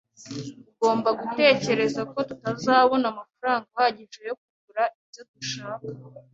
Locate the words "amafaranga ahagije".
3.13-4.19